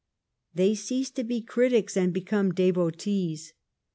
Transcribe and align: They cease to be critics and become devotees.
They 0.55 0.73
cease 0.73 1.11
to 1.11 1.23
be 1.23 1.43
critics 1.43 1.95
and 1.95 2.11
become 2.11 2.55
devotees. 2.55 3.53